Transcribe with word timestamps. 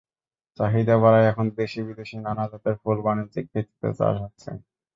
চাহিদা 0.59 0.95
বাড়ায় 0.97 1.29
এখন 1.31 1.45
দেশি-বিদেশি 1.57 2.15
নানা 2.19 2.43
জাতের 2.51 2.75
ফুল 2.81 2.97
বাণিজ্যিক 3.05 3.45
ভিত্তিতে 3.53 3.89
চাষ 3.99 4.15
হচ্ছে। 4.23 4.49